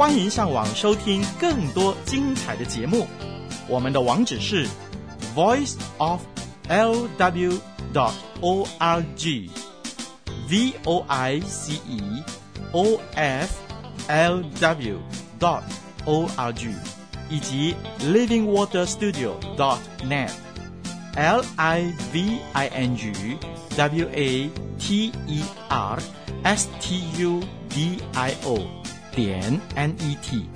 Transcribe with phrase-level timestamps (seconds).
[0.00, 3.06] 欢迎上网收听更多精彩的节目。
[3.68, 4.66] 我们的网址是
[5.36, 6.22] voice of
[6.68, 7.58] l w
[7.92, 12.24] dot o r g，v o i c e
[12.72, 13.54] o f
[14.08, 14.98] l w
[15.38, 15.60] dot
[16.06, 16.70] o r g，
[17.28, 23.12] 以及 living water studio dot net，l i v i n g
[23.76, 25.98] w a t e r
[26.42, 28.79] s t u d i o
[29.22, 30.48] 点 n e t。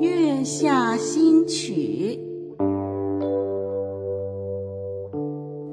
[0.00, 2.18] 月下新曲，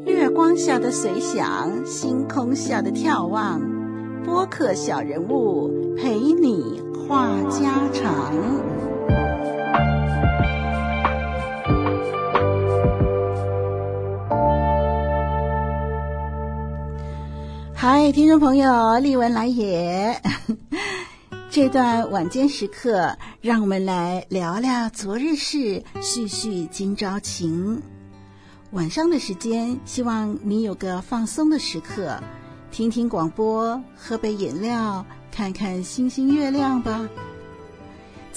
[0.05, 3.61] 月光下的随想，星空下的眺望，
[4.25, 8.96] 播客小人物陪你话家常。
[17.89, 20.21] 嗨，听众朋友，丽文来也。
[21.49, 27.81] 这段晚间时刻，让我们来聊聊昨日事，叙叙今朝情。
[28.71, 32.21] 晚上的时间，希望你有个放松的时刻，
[32.71, 37.07] 听听广播，喝杯饮料，看看星星月亮吧。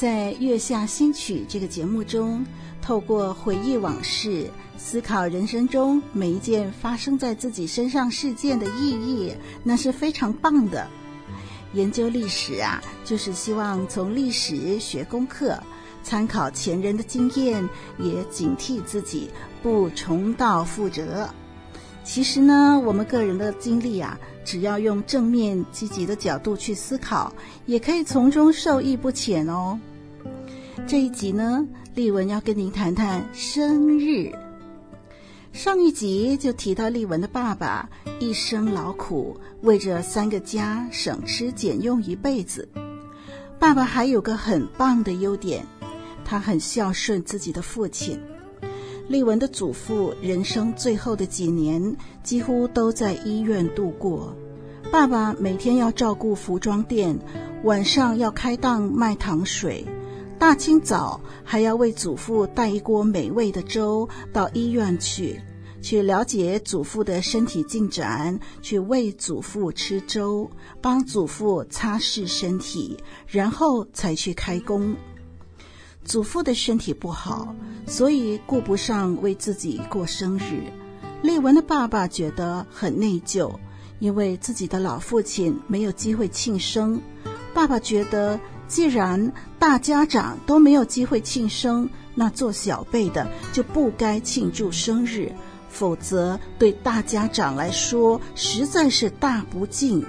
[0.01, 2.43] 在《月下新曲》这个节目中，
[2.81, 4.48] 透过回忆往事，
[4.79, 9.31] 思考人生中每一件发生在自己身上事件的意义，
[9.62, 10.89] 那是非常棒的。
[11.75, 15.62] 研究历史啊，就是希望从历史学功课，
[16.03, 17.62] 参考前人的经验，
[17.98, 19.29] 也警惕自己
[19.62, 21.29] 不重蹈覆辙。
[22.03, 27.31] 其实呢，我们个人的经历啊，只要用正面积极的角度去思考，
[27.67, 29.79] 也可以从中受益不浅哦。
[30.86, 34.33] 这一集呢，丽文要跟您谈谈生日。
[35.52, 42.68] 上一集就提到丽文的爸爸一生劳苦，为着三个家省吃俭用一辈子。
[43.58, 45.64] 爸爸还有个很棒的优点，
[46.24, 48.20] 他很孝顺自己的父亲。
[49.08, 54.35] 丽文的祖父人生最后的几年几乎都在医院度过。
[54.92, 57.17] 爸爸每天要照顾服装店，
[57.64, 59.85] 晚上要开档卖糖水。
[60.40, 65.39] 大清早还要为祖父带一锅美味的粥到医院去，
[65.83, 70.50] 去了解祖父的身体进展，去喂祖父吃粥，
[70.80, 72.96] 帮祖父擦拭身体，
[73.27, 74.96] 然后才去开工。
[76.06, 77.55] 祖父的身体不好，
[77.86, 80.62] 所以顾不上为自己过生日。
[81.20, 83.55] 丽文的爸爸觉得很内疚，
[83.98, 86.98] 因为自己的老父亲没有机会庆生。
[87.52, 88.40] 爸爸觉得。
[88.70, 95.33] 既然大家长都没有机会庆生，那做小辈的就不该庆祝生日，
[95.69, 100.07] 否则对大家长来说实在是大不敬。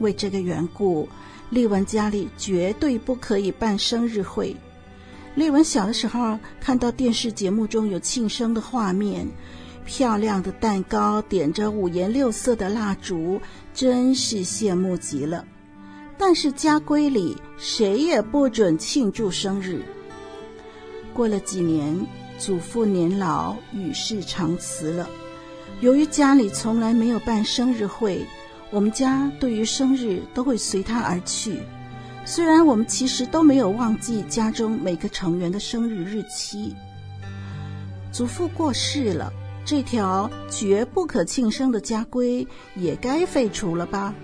[0.00, 1.08] 为这个缘故，
[1.50, 4.56] 丽文家里绝对不可以办生日会。
[5.36, 9.24] 丽文小的时候看到电视节目中有庆生的画面，
[9.86, 13.40] 漂亮的蛋糕，点着五颜六色的蜡烛，
[13.72, 15.44] 真是羡慕极了。
[16.18, 19.80] 但是家规里谁也不准庆祝生日。
[21.14, 21.96] 过了几年，
[22.38, 25.08] 祖父年老，与世长辞了。
[25.80, 28.26] 由于家里从来没有办生日会，
[28.70, 31.60] 我们家对于生日都会随他而去。
[32.24, 36.74] 虽然我们其实都没有忘记家中每个成员的生日日期。
[38.12, 39.32] 祖父过世了，
[39.64, 44.14] 这条绝不可庆生的家规也该废除了吧？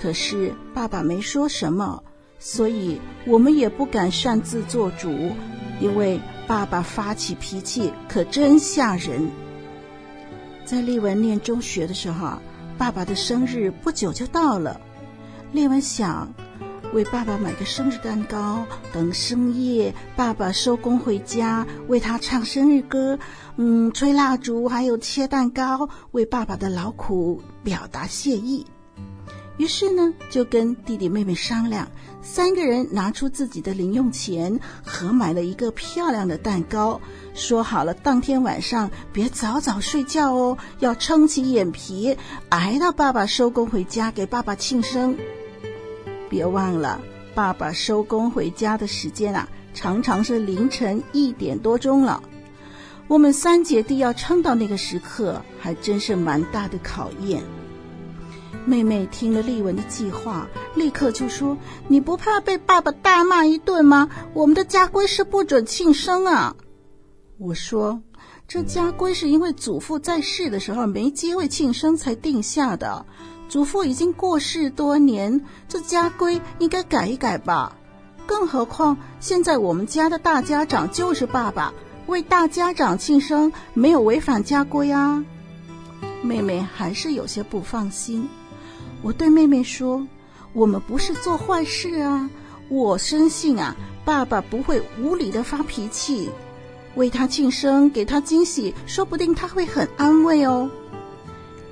[0.00, 2.02] 可是爸爸没说什么，
[2.38, 5.32] 所以我们也不敢擅自做主，
[5.80, 9.28] 因为爸爸发起脾气可真吓人。
[10.64, 12.38] 在丽文念中学的时候，
[12.78, 14.80] 爸爸的生日不久就到了。
[15.50, 16.32] 丽文想
[16.92, 23.18] 为爸爸买个生日蛋糕，等深夜爸爸收工回家，为他唱生日歌，
[23.56, 28.64] 嗯，吹蜡烛，还有切蛋糕，为爸爸的劳苦表达谢意。
[29.58, 31.90] 于是呢，就跟弟弟妹妹商量，
[32.22, 37.00] 三个人拿出自己的零用钱，合买了一个漂亮的蛋糕，
[37.34, 42.16] 说好了当天晚上别早早睡觉哦，要撑起眼皮，
[42.50, 45.16] 挨到爸爸收工回家给爸爸庆生。
[46.30, 47.00] 别忘了，
[47.34, 52.22] 爸爸收工回家的时间啊，常常是凌晨一点多钟了。
[53.08, 57.42] 我们三姐弟要撑到那个时刻，还真是蛮大的考验。
[58.68, 61.56] 妹妹听了丽文的计划，立刻就说
[61.88, 64.10] ：“你不怕被爸爸大骂一顿吗？
[64.34, 66.54] 我们的家规是不准庆生啊。”
[67.40, 68.02] 我说
[68.46, 73.06] ：“这家规是因为祖父在世的时候没机会庆生才定下的。
[73.48, 77.74] 祖父已经过世多年，这家规应该改一改吧。
[78.26, 81.72] 更何况现在我们家的大家长就是爸爸，
[82.06, 85.24] 为大家长庆生没有违反家规啊。
[86.20, 88.28] 妹妹还是有些不放心。
[89.02, 90.06] 我对妹妹说
[90.52, 92.28] ：“我们不是做坏事啊，
[92.68, 93.74] 我深信啊，
[94.04, 96.30] 爸爸不会无理的发脾气。
[96.94, 100.70] 为他庆生，给他惊喜，说不定他会很安慰哦。”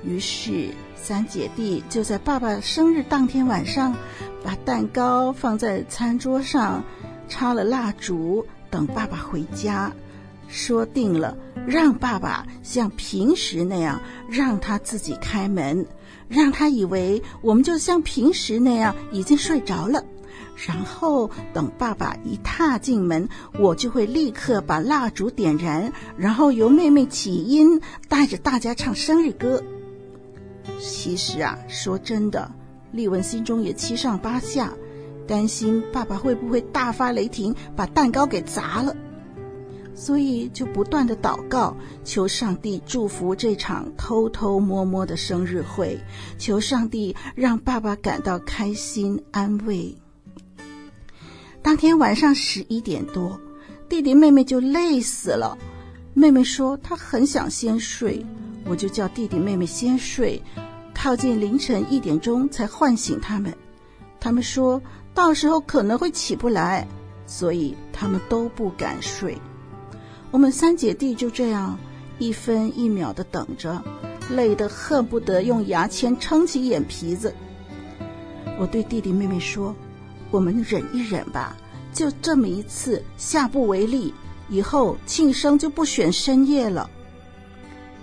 [0.03, 0.69] 于是。
[0.99, 3.95] 三姐弟就在爸爸生日当天晚上，
[4.43, 6.83] 把蛋糕放在餐桌上，
[7.29, 9.89] 插了蜡烛，等爸爸回家。
[10.49, 15.85] 说定了，让爸爸像平时那样，让他自己开门，
[16.27, 20.03] 让他以为我们就像平时那样已经睡着了。
[20.65, 23.29] 然后等爸爸一踏进门，
[23.59, 27.79] 我就会立刻把蜡烛点燃，然后由妹妹起音，
[28.09, 29.63] 带着大家唱生日歌。
[30.79, 32.51] 其实啊，说真的，
[32.91, 34.73] 丽文心中也七上八下，
[35.27, 38.95] 担心爸爸会不会大发雷霆，把蛋糕给砸了，
[39.97, 45.99] 所以就不断的祷告，求上帝祝福这场偷偷摸摸的生日会，
[46.37, 49.97] 求上帝让爸爸感到开心安慰。
[51.63, 53.39] 当天晚上十一点多，
[53.89, 55.57] 弟弟妹妹就累死了，
[56.13, 58.23] 妹妹说她很想先睡，
[58.65, 60.39] 我就叫弟弟妹妹先睡。
[60.93, 63.51] 靠近凌晨一点钟才唤醒他们，
[64.19, 64.79] 他们说
[65.15, 66.87] 到时候可能会起不来，
[67.25, 69.35] 所以他们都不敢睡。
[70.31, 71.77] 我们三姐弟就这样
[72.19, 73.81] 一分一秒的等着，
[74.29, 77.33] 累得恨不得用牙签撑起眼皮子。
[78.59, 79.75] 我对弟弟妹妹说
[80.31, 81.55] ：“我们忍一忍吧，
[81.93, 84.13] 就这么一次，下不为例，
[84.49, 86.89] 以后庆生就不选深夜了。”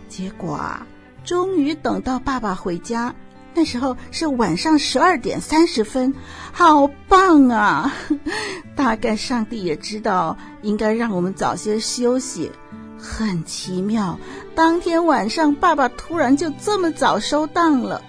[0.09, 0.87] 结果啊。
[1.25, 3.15] 终于等到爸爸回家，
[3.55, 6.13] 那时候是晚上十二点三十分，
[6.53, 7.95] 好棒啊！
[8.75, 12.51] 大概上帝也知道应该让我们早些休息。
[12.99, 14.19] 很奇妙，
[14.55, 18.03] 当天晚上爸爸突然就这么早收档了。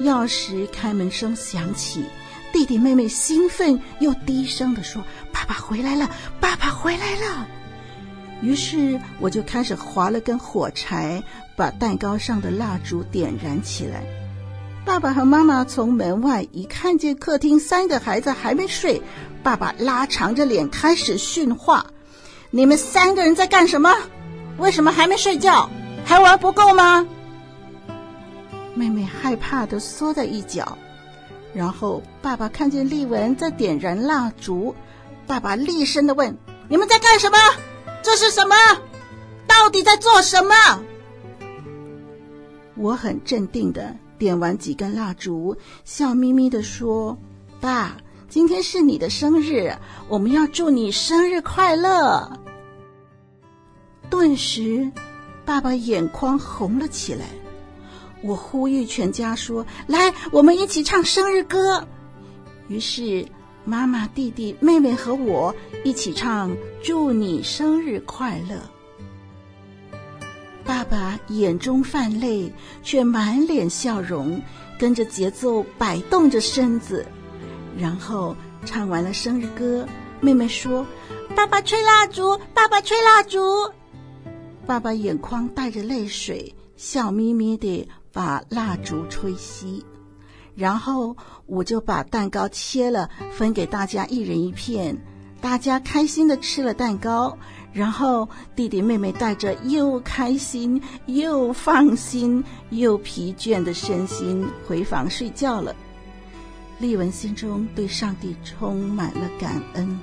[0.00, 2.04] 钥匙开门声响起，
[2.52, 5.02] 弟弟妹妹兴奋又低声地说
[5.32, 6.08] ：“爸爸回来了，
[6.38, 7.48] 爸爸回来了。”
[8.42, 11.22] 于是我就开始划了根火柴。
[11.56, 14.02] 把蛋糕上的蜡烛点燃起来。
[14.84, 19.00] 爸爸和妈妈从门外一看见客厅三个孩子还没睡，
[19.42, 21.86] 爸爸拉长着脸开始训话
[22.52, 23.96] ：“你们三个人在干什么？
[24.58, 25.70] 为什么还没睡觉？
[26.04, 27.08] 还玩不够吗？”
[28.76, 30.76] 妹妹害怕地缩在一角。
[31.54, 34.74] 然后爸爸看见丽文在点燃蜡烛，
[35.26, 36.36] 爸爸厉声地问
[36.68, 37.38] ：“你们在干什么？
[38.06, 38.54] 这是什么？
[39.48, 40.54] 到底在做什么？”
[42.78, 47.18] 我很镇定的点完几根蜡烛，笑眯眯的说
[47.60, 47.96] ：“爸，
[48.28, 49.76] 今天是你的生日，
[50.06, 52.30] 我们要祝你生日快乐。”
[54.08, 54.88] 顿时，
[55.44, 57.24] 爸爸眼眶红了起来。
[58.22, 61.84] 我呼吁全家说：“来，我们一起唱生日歌。”
[62.68, 63.26] 于是，
[63.66, 65.54] 妈妈、弟弟、妹妹和我
[65.84, 68.58] 一起唱：“祝你生日快乐。”
[70.64, 74.40] 爸爸眼中泛泪，却满脸笑容，
[74.78, 77.04] 跟着节奏摆动着身子，
[77.76, 79.86] 然后唱完了生日歌。
[80.20, 80.86] 妹妹说
[81.34, 83.38] ：“爸爸吹蜡烛，爸爸吹蜡烛。”
[84.64, 89.82] 爸爸眼眶带着泪水，笑眯眯地把蜡烛吹熄。
[90.56, 94.96] 然后我就把蛋糕切了，分给大家一人一片。
[95.40, 97.36] 大家开心的吃了蛋糕。
[97.72, 105.76] 然后弟弟妹妹带着又开心又放心又疲倦的身心回房睡觉了。
[106.78, 110.00] 丽文心中对上帝充满了感恩，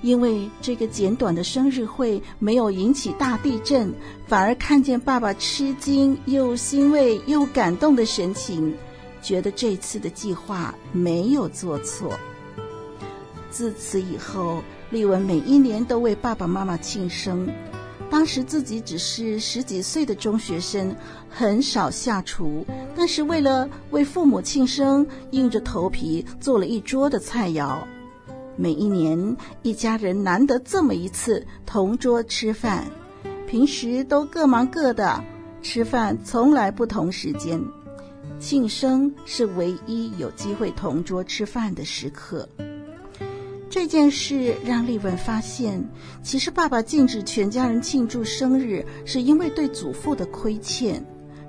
[0.00, 3.92] 因为这个简短的生日会没有引起大地震，
[4.26, 8.74] 反而看见爸爸吃惊又欣慰又感动的神情，
[9.22, 12.12] 觉得这次的计划没有做错。
[13.50, 17.48] 自此以后，丽文每一年都为爸爸妈妈庆生。
[18.10, 20.94] 当时自己只是十几岁的中学生，
[21.30, 27.78] 很少下厨，但是为了为父母庆生，硬着头皮做了一桌的菜肴。
[28.54, 32.84] 每一年，一家人难得这么一次同桌吃饭，
[33.46, 35.24] 平时都各忙各的，
[35.62, 37.58] 吃饭从来不同时间。
[38.42, 42.46] 庆生是唯一有机会同桌吃饭的时刻。
[43.70, 45.80] 这件事让丽文发现，
[46.24, 51.02] 其实爸爸禁止全家人庆祝生日，是因为对祖父的亏欠，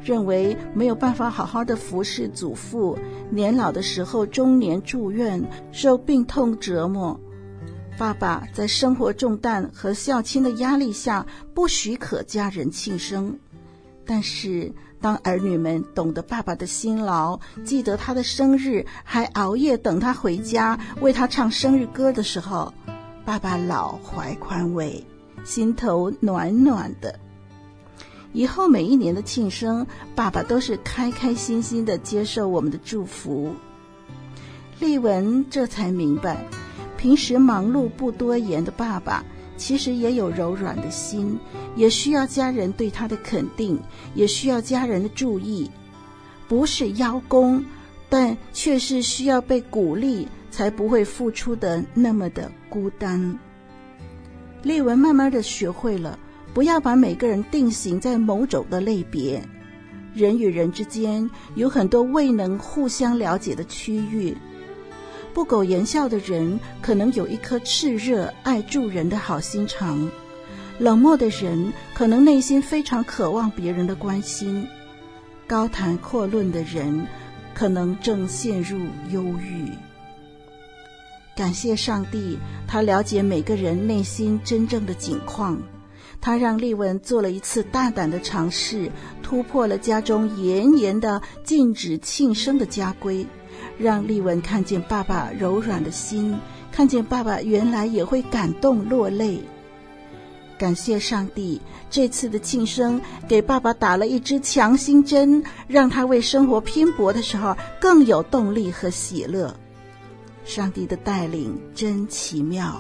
[0.04, 2.96] 认为没有办法好好的服侍祖父，
[3.32, 7.20] 年老的时候终年住院，受病痛折磨。
[7.98, 13.36] 爸爸在生活重担和孝亲的压力下，不许可家人庆生。
[14.06, 22.74] 但是，当儿女们懂得爸爸的辛劳，记得他的生日，还熬夜等他回家，为他唱生日歌的时候，
[23.24, 25.06] 爸爸老怀宽慰，
[25.46, 27.18] 心头暖暖的。
[28.34, 33.54] 以后每一年的庆生，爸爸都是开开心心的接受我们的祝福。
[34.80, 36.46] 丽文这才明白，
[36.98, 39.24] 平时忙碌不多言的爸爸。
[39.56, 41.38] 其实也有柔软的心，
[41.76, 43.80] 也需要家人对他的肯定，
[44.16, 45.70] 也需要家人的注意。
[46.48, 47.64] 不是邀功，
[48.10, 53.40] 但却是需要被鼓励，才不会付出的那么的孤单。
[54.62, 56.18] 丽文慢慢的学会了，
[56.54, 59.42] 不要把每个人定型在某种的类别。
[60.14, 64.38] 人与人之间有很多未能互相了解的区域。
[65.34, 70.08] 不苟言笑的人，可能有一颗炽热爱助人的好心肠；
[70.78, 74.66] 冷漠的人，可能内心非常渴望别人的关心；
[75.48, 77.08] 高谈阔论的人，
[77.54, 78.80] 可能正陷入
[79.12, 79.70] 忧郁。
[81.36, 82.38] 感谢上帝，
[82.68, 85.60] 他了解每个人内心真正的境况。
[86.22, 88.90] 他让丽文做了一次大胆的尝试，
[89.22, 93.26] 突破了家中严严的禁止庆生的家规。
[93.78, 96.38] 让丽文看见爸爸柔软的心，
[96.72, 99.40] 看见爸爸原来也会感动落泪。
[100.58, 109.54] 感谢上帝，这次的庆生给爸爸打了一支强心针，让他为生活拼搏的时候更有动力和喜乐。
[110.46, 112.80] 上帝的带领真奇妙。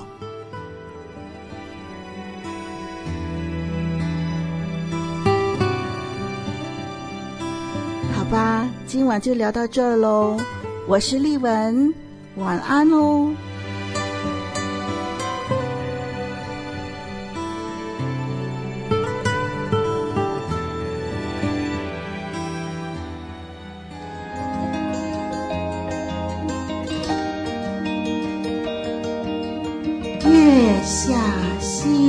[8.15, 10.39] 好吧，今晚就聊到这儿喽。
[10.85, 11.93] 我是丽文，
[12.35, 13.33] 晚安哦。
[30.25, 32.02] 月下。